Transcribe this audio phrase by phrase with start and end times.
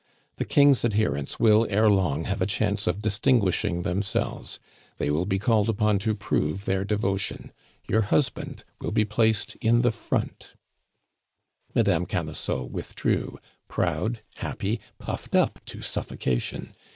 [0.37, 4.59] The King's adherents will ere long have a chance of distinguishing themselves;
[4.97, 7.51] they will be called upon to prove their devotion;
[7.87, 10.55] your husband will be placed in the front"
[11.75, 13.37] Madame Camusot withdrew,
[13.67, 16.73] proud, happy, puffed up to suffocation.